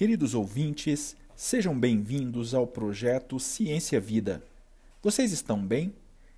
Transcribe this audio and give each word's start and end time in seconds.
Queridos 0.00 0.34
ouvintes, 0.34 1.14
sejam 1.36 1.78
bem-vindos 1.78 2.54
ao 2.54 2.66
projeto 2.66 3.38
Ciência 3.38 4.00
Vida. 4.00 4.42
Vocês 5.02 5.30
estão 5.30 5.62
bem? 5.62 5.94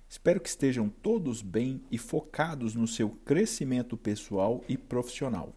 Espero 0.09 0.41
que 0.41 0.49
estejam 0.49 0.89
todos 0.89 1.41
bem 1.41 1.81
e 1.89 1.97
focados 1.97 2.75
no 2.75 2.85
seu 2.85 3.11
crescimento 3.23 3.95
pessoal 3.95 4.61
e 4.67 4.77
profissional. 4.77 5.53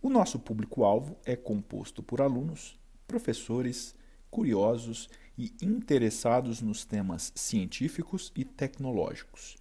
O 0.00 0.08
nosso 0.08 0.38
público-alvo 0.38 1.16
é 1.26 1.34
composto 1.34 2.00
por 2.00 2.20
alunos, 2.20 2.78
professores, 3.08 3.92
curiosos 4.30 5.08
e 5.36 5.52
interessados 5.60 6.62
nos 6.62 6.84
temas 6.84 7.32
científicos 7.34 8.32
e 8.36 8.44
tecnológicos. 8.44 9.56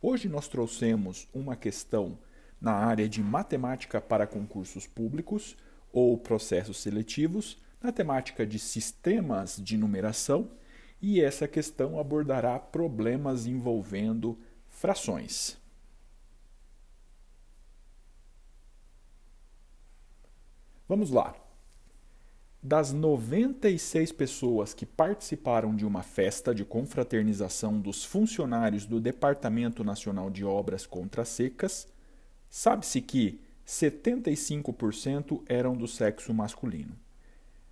Hoje 0.00 0.26
nós 0.26 0.48
trouxemos 0.48 1.28
uma 1.34 1.54
questão 1.54 2.18
na 2.58 2.72
área 2.72 3.06
de 3.06 3.22
matemática 3.22 4.00
para 4.00 4.26
concursos 4.26 4.86
públicos 4.86 5.54
ou 5.96 6.18
processos 6.18 6.76
seletivos, 6.76 7.56
na 7.80 7.90
temática 7.90 8.46
de 8.46 8.58
sistemas 8.58 9.56
de 9.56 9.78
numeração 9.78 10.50
e 11.00 11.22
essa 11.22 11.48
questão 11.48 11.98
abordará 11.98 12.58
problemas 12.58 13.46
envolvendo 13.46 14.38
frações. 14.68 15.56
Vamos 20.86 21.08
lá. 21.08 21.34
Das 22.62 22.92
96 22.92 24.12
pessoas 24.12 24.74
que 24.74 24.84
participaram 24.84 25.74
de 25.74 25.86
uma 25.86 26.02
festa 26.02 26.54
de 26.54 26.62
confraternização 26.62 27.80
dos 27.80 28.04
funcionários 28.04 28.84
do 28.84 29.00
Departamento 29.00 29.82
Nacional 29.82 30.28
de 30.28 30.44
Obras 30.44 30.84
Contra 30.84 31.24
Secas, 31.24 31.88
sabe-se 32.50 33.00
que 33.00 33.45
75% 33.66 35.42
eram 35.48 35.76
do 35.76 35.88
sexo 35.88 36.32
masculino. 36.32 36.96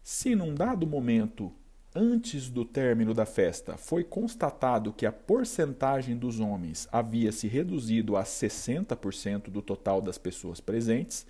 Se 0.03 0.35
num 0.35 0.55
dado 0.55 0.87
momento 0.87 1.53
antes 1.95 2.51
do 2.51 2.65
término 2.65 3.15
da 3.15 3.25
festa, 3.25 3.77
foi 3.77 4.03
constatado 4.03 4.93
que 4.93 5.07
a 5.07 5.13
porcentagem 5.13 6.17
dos 6.17 6.41
homens 6.41 6.89
havia 6.91 7.31
se 7.31 7.47
reduzido 7.47 8.17
a 8.17 8.25
60% 8.25 9.51
do 9.51 9.63
total 9.63 10.03
das 10.03 10.19
pessoas 10.19 10.61
presentes, 10.61 11.25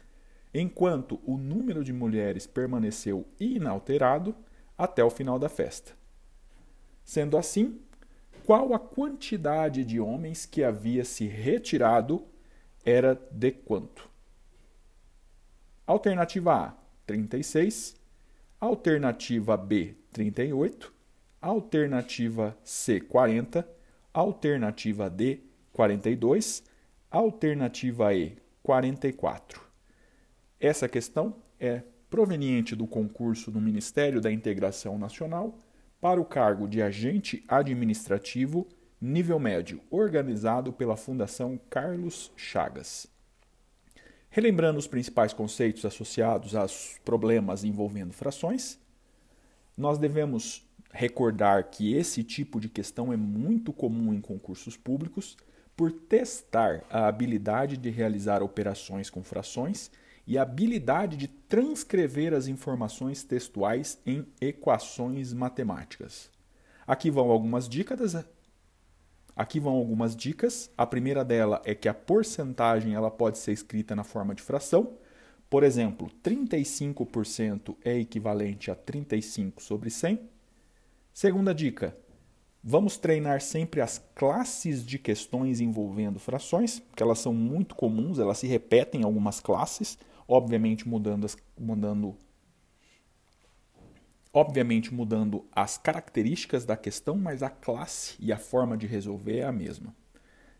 enquanto 0.54 1.20
o 1.26 1.36
número 1.36 1.84
de 1.84 1.92
mulheres 1.92 2.46
permaneceu 2.46 3.26
inalterado 3.38 4.34
até 4.78 5.04
o 5.04 5.10
final 5.10 5.38
da 5.38 5.50
festa. 5.50 5.92
Sendo 7.04 7.36
assim, 7.36 7.78
qual 8.46 8.72
a 8.72 8.78
quantidade 8.78 9.84
de 9.84 10.00
homens 10.00 10.46
que 10.46 10.64
havia 10.64 11.04
se 11.04 11.26
retirado 11.26 12.24
era 12.84 13.20
de 13.30 13.50
quanto? 13.50 14.13
Alternativa 15.86 16.54
A, 16.54 16.74
36. 17.06 17.94
Alternativa 18.58 19.56
B, 19.58 19.94
38, 20.10 20.90
alternativa 21.42 22.56
C, 22.64 22.98
40, 22.98 23.68
alternativa 24.14 25.10
D, 25.10 25.40
42, 25.70 26.64
alternativa 27.10 28.14
E, 28.14 28.38
44. 28.62 29.60
Essa 30.58 30.88
questão 30.88 31.36
é 31.60 31.82
proveniente 32.08 32.74
do 32.74 32.86
concurso 32.86 33.50
do 33.50 33.60
Ministério 33.60 34.22
da 34.22 34.32
Integração 34.32 34.98
Nacional 34.98 35.58
para 36.00 36.18
o 36.18 36.24
cargo 36.24 36.66
de 36.66 36.80
agente 36.80 37.44
administrativo 37.46 38.66
nível 38.98 39.38
médio, 39.38 39.82
organizado 39.90 40.72
pela 40.72 40.96
Fundação 40.96 41.60
Carlos 41.68 42.32
Chagas. 42.34 43.13
Relembrando 44.34 44.80
os 44.80 44.88
principais 44.88 45.32
conceitos 45.32 45.84
associados 45.84 46.56
aos 46.56 46.98
problemas 47.04 47.62
envolvendo 47.62 48.12
frações, 48.12 48.80
nós 49.76 49.96
devemos 49.96 50.66
recordar 50.90 51.70
que 51.70 51.94
esse 51.94 52.24
tipo 52.24 52.58
de 52.58 52.68
questão 52.68 53.12
é 53.12 53.16
muito 53.16 53.72
comum 53.72 54.12
em 54.12 54.20
concursos 54.20 54.76
públicos 54.76 55.36
por 55.76 55.92
testar 55.92 56.82
a 56.90 57.06
habilidade 57.06 57.76
de 57.76 57.90
realizar 57.90 58.42
operações 58.42 59.08
com 59.08 59.22
frações 59.22 59.88
e 60.26 60.36
a 60.36 60.42
habilidade 60.42 61.16
de 61.16 61.28
transcrever 61.28 62.34
as 62.34 62.48
informações 62.48 63.22
textuais 63.22 64.00
em 64.04 64.26
equações 64.40 65.32
matemáticas. 65.32 66.28
Aqui 66.84 67.08
vão 67.08 67.30
algumas 67.30 67.68
dicas. 67.68 68.16
Aqui 69.36 69.58
vão 69.58 69.74
algumas 69.74 70.14
dicas. 70.14 70.70
A 70.76 70.86
primeira 70.86 71.24
dela 71.24 71.60
é 71.64 71.74
que 71.74 71.88
a 71.88 71.94
porcentagem 71.94 72.94
ela 72.94 73.10
pode 73.10 73.38
ser 73.38 73.52
escrita 73.52 73.96
na 73.96 74.04
forma 74.04 74.34
de 74.34 74.42
fração 74.42 74.96
por 75.54 75.62
exemplo, 75.62 76.10
35% 76.20 77.76
é 77.84 77.96
equivalente 77.96 78.72
a 78.72 78.74
35 78.74 79.62
sobre 79.62 79.88
100. 79.88 80.18
Segunda 81.12 81.54
dica: 81.54 81.96
vamos 82.60 82.96
treinar 82.96 83.40
sempre 83.40 83.80
as 83.80 84.02
classes 84.16 84.84
de 84.84 84.98
questões 84.98 85.60
envolvendo 85.60 86.18
frações, 86.18 86.82
que 86.96 87.04
elas 87.04 87.20
são 87.20 87.32
muito 87.32 87.76
comuns, 87.76 88.18
elas 88.18 88.38
se 88.38 88.48
repetem 88.48 89.02
em 89.02 89.04
algumas 89.04 89.38
classes, 89.38 89.96
obviamente 90.26 90.88
mudando 90.88 91.24
as, 91.24 91.36
mudando 91.56 92.16
obviamente 94.34 94.92
mudando 94.92 95.46
as 95.52 95.78
características 95.78 96.66
da 96.66 96.76
questão, 96.76 97.16
mas 97.16 97.42
a 97.42 97.48
classe 97.48 98.16
e 98.18 98.32
a 98.32 98.36
forma 98.36 98.76
de 98.76 98.86
resolver 98.86 99.38
é 99.38 99.44
a 99.44 99.52
mesma. 99.52 99.94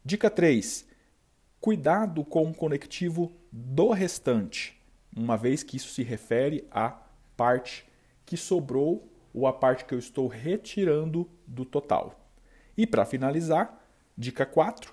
Dica 0.04 0.30
3. 0.30 0.86
Cuidado 1.60 2.24
com 2.24 2.48
o 2.48 2.54
conectivo 2.54 3.32
do 3.50 3.90
restante 3.90 4.80
uma 5.16 5.36
vez 5.36 5.62
que 5.62 5.76
isso 5.76 5.90
se 5.90 6.02
refere 6.02 6.66
à 6.70 6.90
parte 7.36 7.86
que 8.26 8.36
sobrou 8.36 9.08
ou 9.32 9.46
à 9.46 9.52
parte 9.52 9.84
que 9.84 9.94
eu 9.94 9.98
estou 9.98 10.26
retirando 10.26 11.28
do 11.46 11.64
total. 11.64 12.28
E 12.76 12.86
para 12.86 13.04
finalizar, 13.04 13.80
dica 14.16 14.44
4, 14.44 14.92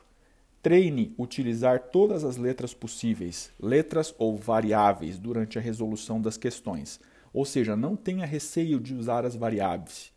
treine 0.61 1.15
utilizar 1.17 1.79
todas 1.91 2.23
as 2.23 2.37
letras 2.37 2.73
possíveis, 2.73 3.51
letras 3.59 4.13
ou 4.17 4.35
variáveis, 4.35 5.17
durante 5.17 5.57
a 5.57 5.61
resolução 5.61 6.21
das 6.21 6.37
questões. 6.37 6.99
Ou 7.33 7.45
seja, 7.45 7.75
não 7.75 7.95
tenha 7.95 8.25
receio 8.25 8.79
de 8.79 8.93
usar 8.93 9.25
as 9.25 9.35
variáveis. 9.35 10.11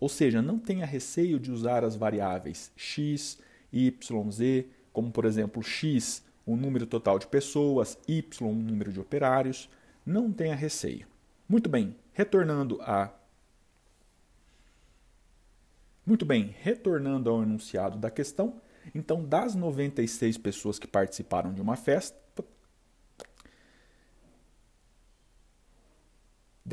Ou 0.00 0.08
seja, 0.08 0.42
não 0.42 0.58
tenha 0.58 0.86
receio 0.86 1.38
de 1.38 1.52
usar 1.52 1.84
as 1.84 1.94
variáveis 1.94 2.72
x, 2.76 3.38
y, 3.72 4.30
z, 4.30 4.66
como 4.92 5.10
por 5.10 5.24
exemplo 5.24 5.62
x 5.62 6.24
o 6.44 6.56
número 6.56 6.86
total 6.86 7.18
de 7.18 7.26
pessoas, 7.26 7.96
Y, 8.08 8.48
o 8.48 8.54
número 8.54 8.92
de 8.92 9.00
operários. 9.00 9.68
Não 10.04 10.32
tenha 10.32 10.56
receio. 10.56 11.06
Muito 11.48 11.68
bem, 11.68 11.94
retornando 12.12 12.80
a. 12.82 13.12
Muito 16.04 16.26
bem, 16.26 16.54
retornando 16.60 17.30
ao 17.30 17.42
enunciado 17.42 17.96
da 17.96 18.10
questão, 18.10 18.60
então, 18.94 19.24
das 19.24 19.54
96 19.54 20.36
pessoas 20.38 20.78
que 20.78 20.86
participaram 20.86 21.52
de 21.52 21.60
uma 21.60 21.76
festa, 21.76 22.18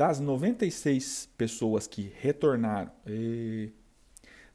das 0.00 0.18
96 0.18 1.28
pessoas 1.36 1.86
que 1.86 2.10
retornaram, 2.20 2.90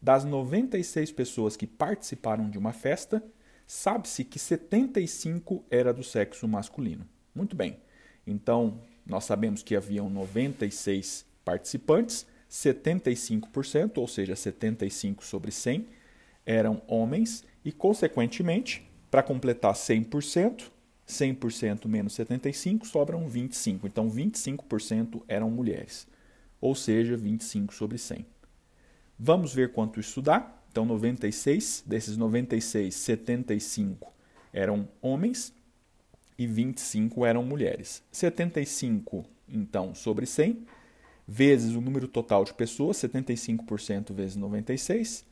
das 0.01 0.25
96 0.25 1.11
pessoas 1.11 1.55
que 1.55 1.67
participaram 1.67 2.49
de 2.49 2.57
uma 2.57 2.73
festa, 2.73 3.23
Sabe-se 3.67 4.23
que 4.23 4.37
75 4.37 5.65
era 5.71 5.91
do 5.91 6.03
sexo 6.03 6.47
masculino. 6.47 7.07
Muito 7.33 7.55
bem. 7.55 7.77
Então, 8.25 8.79
nós 9.05 9.25
sabemos 9.25 9.63
que 9.63 9.75
haviam 9.75 10.09
96 10.09 11.25
participantes, 11.43 12.25
75%, 12.49 13.97
ou 13.97 14.07
seja, 14.07 14.35
75 14.35 15.25
sobre 15.25 15.51
100, 15.51 15.87
eram 16.45 16.81
homens 16.87 17.43
e, 17.63 17.71
consequentemente, 17.71 18.87
para 19.09 19.23
completar 19.23 19.73
100%, 19.73 20.69
100% 21.07 21.87
menos 21.87 22.13
75 22.13 22.85
sobram 22.87 23.27
25. 23.27 23.87
Então, 23.87 24.09
25% 24.09 25.23
eram 25.27 25.49
mulheres, 25.49 26.07
ou 26.59 26.73
seja, 26.73 27.15
25 27.15 27.73
sobre 27.73 27.97
100. 27.97 28.25
Vamos 29.17 29.53
ver 29.53 29.71
quanto 29.71 29.99
isso 29.99 30.21
dá? 30.21 30.51
Então, 30.71 30.85
96, 30.85 31.83
desses 31.85 32.17
96, 32.17 32.93
75 32.93 34.13
eram 34.51 34.87
homens 35.01 35.53
e 36.37 36.45
25 36.45 37.25
eram 37.25 37.43
mulheres. 37.43 38.03
75, 38.11 39.25
então, 39.47 39.95
sobre 39.95 40.25
100, 40.25 40.65
vezes 41.27 41.75
o 41.75 41.81
número 41.81 42.07
total 42.07 42.43
de 42.43 42.53
pessoas, 42.53 42.97
75% 42.97 44.13
vezes 44.13 44.35
96, 44.35 45.25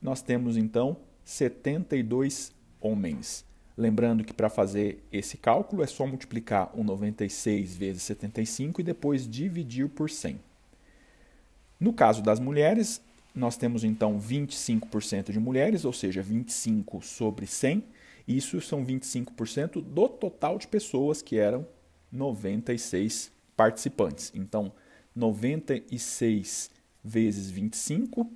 nós 0.00 0.20
temos 0.20 0.56
então 0.56 0.96
72 1.24 2.52
homens. 2.80 3.44
Lembrando 3.76 4.24
que 4.24 4.34
para 4.34 4.50
fazer 4.50 5.02
esse 5.10 5.36
cálculo 5.36 5.82
é 5.82 5.86
só 5.86 6.06
multiplicar 6.06 6.70
o 6.78 6.84
96 6.84 7.74
vezes 7.76 8.02
75 8.02 8.80
e 8.80 8.84
depois 8.84 9.28
dividir 9.28 9.88
por 9.88 10.10
100. 10.10 10.38
No 11.80 11.92
caso 11.92 12.22
das 12.22 12.38
mulheres, 12.38 13.00
nós 13.34 13.56
temos 13.56 13.82
então 13.82 14.20
25% 14.20 15.32
de 15.32 15.40
mulheres, 15.40 15.84
ou 15.84 15.92
seja, 15.92 16.22
25 16.22 17.02
sobre 17.02 17.46
100. 17.46 17.82
Isso 18.28 18.60
são 18.60 18.84
25% 18.84 19.82
do 19.82 20.08
total 20.08 20.58
de 20.58 20.68
pessoas 20.68 21.22
que 21.22 21.38
eram 21.38 21.66
96 22.12 23.32
participantes. 23.56 24.30
Então, 24.34 24.72
96 25.16 26.70
vezes 27.02 27.50
25 27.50 28.30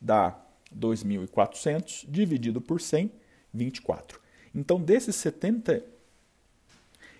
dá 0.00 0.38
2.400, 0.76 2.04
dividido 2.08 2.60
por 2.60 2.80
100, 2.80 3.10
24. 3.52 4.23
Então, 4.54 4.80
desses 4.80 5.16
70 5.16 5.82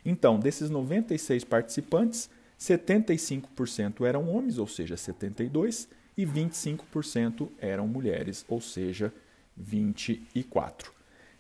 Então, 0.04 0.38
desses 0.38 0.68
96 0.68 1.44
participantes, 1.44 2.28
75% 2.60 4.06
eram 4.06 4.28
homens, 4.28 4.58
ou 4.58 4.66
seja, 4.66 4.96
72, 4.96 5.88
e 6.16 6.24
25% 6.24 7.48
eram 7.58 7.88
mulheres, 7.88 8.44
ou 8.48 8.60
seja, 8.60 9.12
24. 9.56 10.92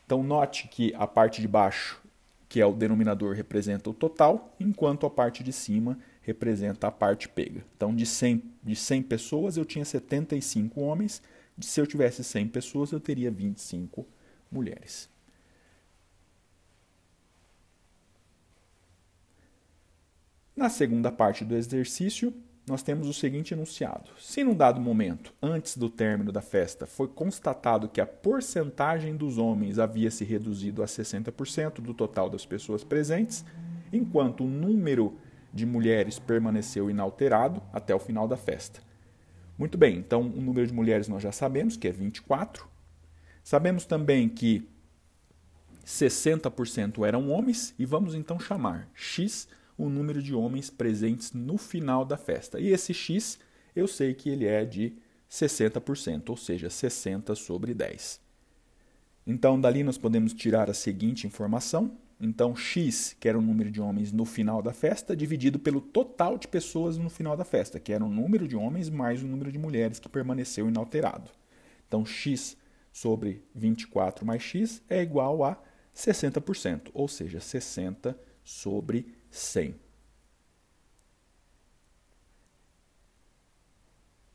Então, 0.04 0.22
note 0.22 0.68
que 0.68 0.94
a 0.94 1.06
parte 1.06 1.40
de 1.40 1.48
baixo, 1.48 2.00
que 2.48 2.60
é 2.60 2.66
o 2.66 2.72
denominador, 2.72 3.34
representa 3.34 3.90
o 3.90 3.94
total, 3.94 4.54
enquanto 4.58 5.06
a 5.06 5.10
parte 5.10 5.42
de 5.42 5.52
cima 5.52 5.98
representa 6.22 6.88
a 6.88 6.90
parte 6.90 7.28
pega. 7.28 7.64
Então, 7.76 7.94
de 7.94 8.06
100, 8.06 8.42
de 8.62 8.76
100 8.76 9.02
pessoas, 9.02 9.56
eu 9.56 9.64
tinha 9.64 9.84
75 9.84 10.80
homens. 10.80 11.22
Se 11.60 11.80
eu 11.80 11.86
tivesse 11.86 12.24
100 12.24 12.48
pessoas, 12.48 12.92
eu 12.92 13.00
teria 13.00 13.30
25 13.30 14.06
mulheres. 14.50 15.08
Na 20.56 20.68
segunda 20.68 21.10
parte 21.10 21.44
do 21.44 21.56
exercício, 21.56 22.32
nós 22.66 22.82
temos 22.82 23.08
o 23.08 23.12
seguinte 23.12 23.52
enunciado: 23.52 24.10
se 24.18 24.44
num 24.44 24.54
dado 24.54 24.80
momento, 24.80 25.34
antes 25.42 25.76
do 25.76 25.90
término 25.90 26.30
da 26.30 26.40
festa, 26.40 26.86
foi 26.86 27.08
constatado 27.08 27.88
que 27.88 28.00
a 28.00 28.06
porcentagem 28.06 29.16
dos 29.16 29.36
homens 29.36 29.78
havia 29.78 30.10
se 30.10 30.24
reduzido 30.24 30.82
a 30.82 30.86
60% 30.86 31.80
do 31.80 31.92
total 31.92 32.30
das 32.30 32.46
pessoas 32.46 32.84
presentes, 32.84 33.44
enquanto 33.92 34.44
o 34.44 34.48
número 34.48 35.18
de 35.52 35.66
mulheres 35.66 36.18
permaneceu 36.18 36.88
inalterado 36.88 37.60
até 37.72 37.94
o 37.94 37.98
final 37.98 38.28
da 38.28 38.36
festa. 38.36 38.80
Muito 39.58 39.76
bem, 39.76 39.96
então 39.98 40.22
o 40.22 40.40
número 40.40 40.66
de 40.66 40.72
mulheres 40.72 41.06
nós 41.08 41.22
já 41.22 41.30
sabemos 41.30 41.76
que 41.76 41.86
é 41.86 41.92
24. 41.92 42.66
Sabemos 43.42 43.84
também 43.84 44.28
que 44.28 44.68
60% 45.84 47.06
eram 47.06 47.30
homens 47.30 47.74
e 47.78 47.84
vamos 47.84 48.14
então 48.14 48.40
chamar 48.40 48.88
X 48.94 49.46
o 49.76 49.88
número 49.88 50.22
de 50.22 50.34
homens 50.34 50.70
presentes 50.70 51.32
no 51.32 51.58
final 51.58 52.04
da 52.04 52.16
festa. 52.16 52.60
E 52.60 52.68
esse 52.68 52.94
X 52.94 53.38
eu 53.74 53.88
sei 53.88 54.14
que 54.14 54.28
ele 54.30 54.46
é 54.46 54.64
de 54.64 54.96
60%, 55.30 56.30
ou 56.30 56.36
seja, 56.36 56.70
60 56.70 57.34
sobre 57.34 57.74
10. 57.74 58.20
Então, 59.26 59.60
dali 59.60 59.82
nós 59.82 59.98
podemos 59.98 60.32
tirar 60.32 60.70
a 60.70 60.74
seguinte 60.74 61.26
informação: 61.26 61.98
então, 62.20 62.54
x, 62.54 63.16
que 63.18 63.28
era 63.28 63.38
o 63.38 63.42
número 63.42 63.70
de 63.70 63.80
homens 63.80 64.12
no 64.12 64.24
final 64.24 64.62
da 64.62 64.72
festa, 64.72 65.16
dividido 65.16 65.58
pelo 65.58 65.80
total 65.80 66.38
de 66.38 66.46
pessoas 66.46 66.96
no 66.96 67.10
final 67.10 67.36
da 67.36 67.44
festa, 67.44 67.80
que 67.80 67.92
era 67.92 68.04
o 68.04 68.08
número 68.08 68.46
de 68.46 68.54
homens 68.54 68.88
mais 68.88 69.22
o 69.22 69.26
número 69.26 69.50
de 69.50 69.58
mulheres 69.58 69.98
que 69.98 70.08
permaneceu 70.08 70.68
inalterado. 70.68 71.30
Então, 71.88 72.04
x 72.06 72.56
sobre 72.92 73.42
24 73.54 74.24
mais 74.24 74.42
x 74.42 74.82
é 74.88 75.02
igual 75.02 75.42
a 75.42 75.60
60%, 75.94 76.90
ou 76.92 77.08
seja, 77.08 77.40
60 77.40 78.16
sobre 78.44 79.14
100. 79.34 79.74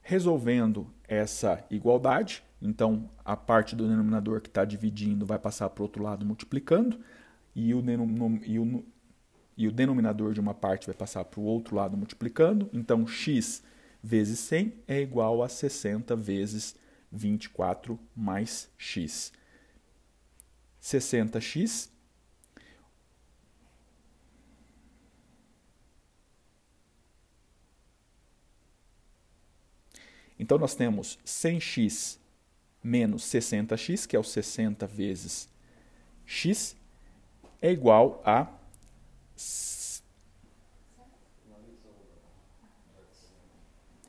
Resolvendo 0.01 0.92
essa 1.07 1.66
igualdade, 1.69 2.44
então 2.62 3.10
a 3.24 3.38
parte 3.38 3.78
do 3.78 3.88
denominador 3.88 4.42
que 4.42 4.50
está 4.50 4.66
dividindo 4.66 5.25
vai 5.25 5.40
passar 5.40 5.69
para 5.69 5.81
o 5.81 5.86
outro 5.86 6.04
lado 6.04 6.25
multiplicando 6.25 7.00
e 7.56 7.74
o, 7.74 7.81
e, 8.46 8.60
o, 8.60 8.86
e 9.56 9.68
o 9.69 9.72
denominador 9.72 10.34
de 10.34 10.42
uma 10.42 10.54
parte 10.54 10.86
vai 10.88 10.96
passar 10.96 11.24
para 11.24 11.40
o 11.40 11.44
outro 11.44 11.78
lado 11.78 11.95
multiplicando. 11.95 12.69
Então, 12.74 13.07
x 13.07 13.63
vezes 14.04 14.40
100 14.40 14.74
é 14.86 15.00
igual 15.00 15.42
a 15.42 15.48
60 15.48 16.13
vezes 16.18 16.75
24 17.10 17.98
mais 18.13 18.69
x. 18.78 19.31
60x 20.81 21.90
Então, 30.40 30.58
nós 30.58 30.74
temos 30.74 31.20
100x 31.26 32.18
menos 32.82 33.24
60x, 33.24 34.08
que 34.08 34.16
é 34.16 34.20
o 34.20 34.24
60 34.24 34.88
vezes 34.88 35.50
x, 36.26 36.78
é 37.62 37.72
igual 37.72 38.22
a 38.26 38.48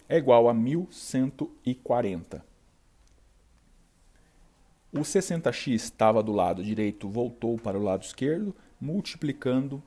é 0.08 0.16
igual 0.16 0.48
a 0.48 0.54
1140. 0.54 2.44
O 4.92 4.98
60x 4.98 5.72
estava 5.72 6.22
do 6.22 6.32
lado 6.32 6.64
direito, 6.64 7.08
voltou 7.08 7.56
para 7.56 7.78
o 7.78 7.82
lado 7.82 8.02
esquerdo, 8.02 8.54
multiplicando, 8.80 9.80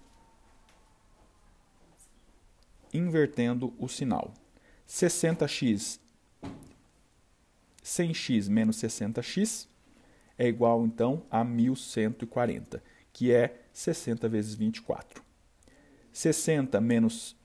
invertendo 2.94 3.74
o 3.78 3.90
sinal. 3.90 4.34
60x 4.88 6.00
100x 7.84 8.50
menos 8.50 8.78
60x 8.78 9.68
é 10.38 10.48
igual 10.48 10.86
então 10.86 11.24
a 11.30 11.44
1140 11.44 12.82
que 13.12 13.32
é 13.32 13.62
60 13.72 14.28
vezes 14.28 14.56
24. 14.56 15.24
60 16.12 16.82
menos 16.82 17.36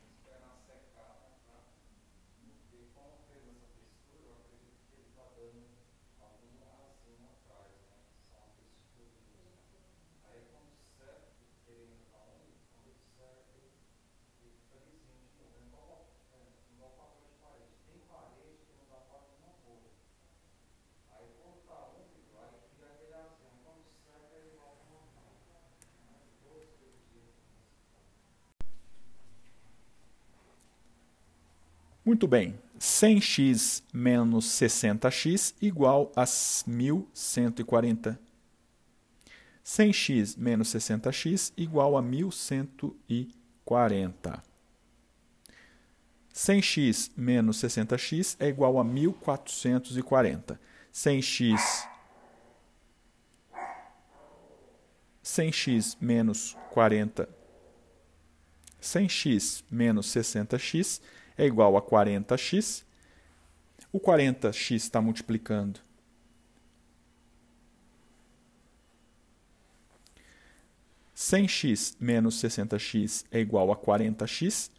Muito 32.08 32.26
bem, 32.26 32.58
100x 32.80 33.84
menos 33.92 34.46
60x 34.46 35.54
igual 35.60 36.10
a 36.16 36.24
1140. 36.66 38.18
100x 39.62 40.38
menos 40.38 40.68
60x 40.68 41.52
igual 41.54 41.98
a 41.98 42.02
1140. 42.02 44.42
100x 46.32 47.10
menos 47.14 47.58
60x 47.58 48.36
é 48.40 48.48
igual 48.48 48.78
a 48.78 48.84
1440. 48.84 50.58
100x 50.90 51.86
100x 55.22 55.98
menos 56.00 56.56
40 56.70 57.28
100x 58.80 59.62
menos 59.70 60.06
60x 60.06 61.02
é 61.38 61.46
igual 61.46 61.76
a 61.76 61.82
40x. 61.82 62.84
O 63.92 64.00
40x 64.00 64.74
está 64.74 65.00
multiplicando. 65.00 65.80
Cem 71.14 71.48
x 71.48 71.96
menos 71.98 72.40
60x 72.42 73.24
é 73.30 73.38
igual 73.38 73.70
a 73.72 73.76
40x. 73.76 74.70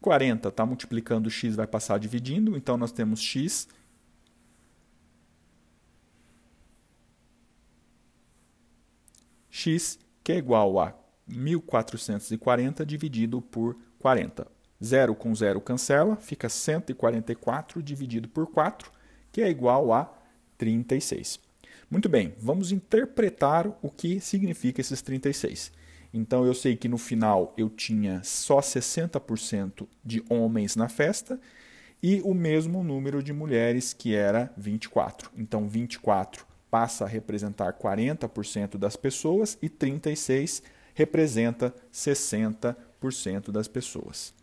40 0.00 0.48
está 0.48 0.64
multiplicando 0.64 1.30
x, 1.30 1.56
vai 1.56 1.66
passar 1.66 1.98
dividindo, 1.98 2.56
então 2.56 2.76
nós 2.76 2.92
temos 2.92 3.20
x 3.20 3.66
x, 9.50 9.98
que 10.22 10.32
é 10.32 10.36
igual 10.36 10.78
a 10.78 10.94
1440 11.26 12.84
dividido 12.86 13.40
por 13.40 13.76
40. 13.98 14.55
0 14.82 15.14
com 15.14 15.34
0 15.34 15.60
cancela, 15.60 16.16
fica 16.16 16.48
144 16.48 17.82
dividido 17.82 18.28
por 18.28 18.46
4, 18.46 18.90
que 19.32 19.40
é 19.40 19.48
igual 19.48 19.92
a 19.92 20.12
36. 20.58 21.40
Muito 21.90 22.08
bem, 22.08 22.34
vamos 22.38 22.72
interpretar 22.72 23.68
o 23.80 23.90
que 23.90 24.20
significa 24.20 24.80
esses 24.80 25.00
36. 25.02 25.72
Então 26.12 26.44
eu 26.44 26.54
sei 26.54 26.76
que 26.76 26.88
no 26.88 26.98
final 26.98 27.54
eu 27.56 27.68
tinha 27.68 28.20
só 28.24 28.60
60% 28.60 29.86
de 30.04 30.24
homens 30.28 30.74
na 30.74 30.88
festa 30.88 31.38
e 32.02 32.20
o 32.22 32.34
mesmo 32.34 32.82
número 32.82 33.22
de 33.22 33.32
mulheres, 33.32 33.92
que 33.92 34.14
era 34.14 34.52
24. 34.56 35.30
Então 35.36 35.68
24 35.68 36.46
passa 36.70 37.04
a 37.04 37.08
representar 37.08 37.72
40% 37.74 38.76
das 38.76 38.96
pessoas 38.96 39.56
e 39.62 39.68
36 39.68 40.62
representa 40.94 41.74
60% 41.92 43.50
das 43.50 43.68
pessoas. 43.68 44.35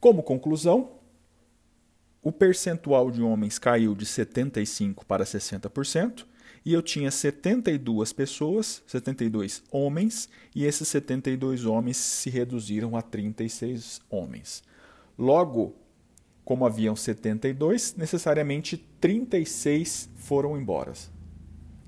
Como 0.00 0.22
conclusão, 0.22 0.92
o 2.22 2.30
percentual 2.30 3.10
de 3.10 3.22
homens 3.22 3.58
caiu 3.58 3.94
de 3.94 4.06
75% 4.06 5.04
para 5.04 5.24
60%, 5.24 6.24
e 6.64 6.72
eu 6.72 6.82
tinha 6.82 7.10
72 7.10 8.12
pessoas, 8.12 8.82
72 8.86 9.62
homens, 9.70 10.28
e 10.54 10.64
esses 10.64 10.86
72 10.88 11.64
homens 11.64 11.96
se 11.96 12.30
reduziram 12.30 12.96
a 12.96 13.02
36 13.02 14.00
homens. 14.10 14.62
Logo, 15.16 15.74
como 16.44 16.66
haviam 16.66 16.94
72, 16.94 17.94
necessariamente 17.96 18.76
36 19.00 20.10
foram 20.16 20.58
embora. 20.58 20.92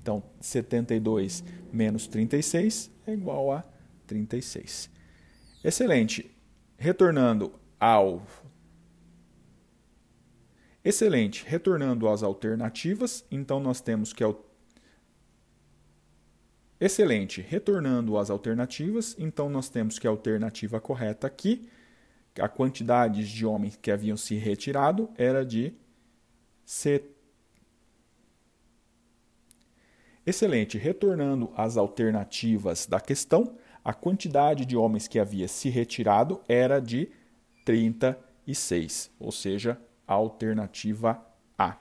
Então, 0.01 0.23
72 0.39 1.43
menos 1.71 2.07
36 2.07 2.91
é 3.05 3.13
igual 3.13 3.51
a 3.51 3.63
36. 4.07 4.89
Excelente. 5.63 6.29
Retornando 6.75 7.53
ao. 7.79 8.25
Excelente. 10.83 11.45
Retornando 11.45 12.09
às 12.09 12.23
alternativas, 12.23 13.23
então 13.29 13.59
nós 13.59 13.79
temos 13.79 14.11
que. 14.11 14.23
Excelente. 16.79 17.41
Retornando 17.41 18.17
às 18.17 18.31
alternativas, 18.31 19.15
então 19.19 19.51
nós 19.51 19.69
temos 19.69 19.99
que 19.99 20.07
a 20.07 20.09
alternativa 20.09 20.81
correta 20.81 21.27
aqui, 21.27 21.69
a 22.39 22.49
quantidade 22.49 23.31
de 23.31 23.45
homens 23.45 23.77
que 23.79 23.91
haviam 23.91 24.17
se 24.17 24.33
retirado 24.35 25.11
era 25.15 25.45
de 25.45 25.75
70. 26.65 27.20
Excelente. 30.25 30.77
Retornando 30.77 31.51
às 31.55 31.77
alternativas 31.77 32.85
da 32.85 32.99
questão, 32.99 33.55
a 33.83 33.93
quantidade 33.93 34.65
de 34.65 34.77
homens 34.77 35.07
que 35.07 35.19
havia 35.19 35.47
se 35.47 35.69
retirado 35.69 36.41
era 36.47 36.79
de 36.79 37.09
36, 37.65 39.11
ou 39.19 39.31
seja, 39.31 39.79
a 40.07 40.13
alternativa 40.13 41.19
A. 41.57 41.77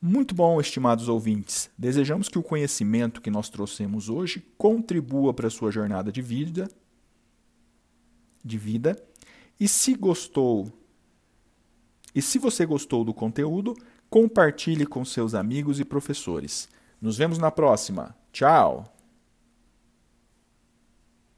Muito 0.00 0.34
bom, 0.34 0.60
estimados 0.60 1.08
ouvintes. 1.08 1.70
Desejamos 1.78 2.28
que 2.28 2.38
o 2.38 2.42
conhecimento 2.42 3.22
que 3.22 3.30
nós 3.30 3.48
trouxemos 3.48 4.10
hoje 4.10 4.46
contribua 4.58 5.32
para 5.32 5.46
a 5.46 5.50
sua 5.50 5.70
jornada 5.70 6.12
de 6.12 6.20
vida. 6.20 6.68
De 8.44 8.58
vida. 8.58 9.02
E 9.58 9.66
se 9.66 9.94
gostou, 9.94 10.70
e 12.14 12.22
se 12.22 12.38
você 12.38 12.64
gostou 12.64 13.04
do 13.04 13.14
conteúdo, 13.14 13.74
compartilhe 14.08 14.86
com 14.86 15.04
seus 15.04 15.34
amigos 15.34 15.80
e 15.80 15.84
professores. 15.84 16.68
Nos 17.00 17.18
vemos 17.18 17.38
na 17.38 17.50
próxima. 17.50 18.14
Tchau! 18.32 18.93